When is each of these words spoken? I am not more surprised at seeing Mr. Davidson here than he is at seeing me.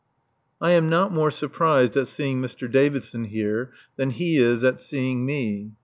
I 0.59 0.71
am 0.71 0.89
not 0.89 1.11
more 1.13 1.29
surprised 1.29 1.95
at 1.95 2.07
seeing 2.07 2.41
Mr. 2.41 2.67
Davidson 2.67 3.25
here 3.25 3.71
than 3.97 4.09
he 4.09 4.37
is 4.39 4.63
at 4.63 4.81
seeing 4.81 5.27
me. 5.27 5.73